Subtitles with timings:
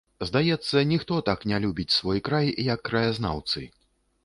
[0.27, 3.59] Здаецца, ніхто так не любіць свой край, як краязнаўцы.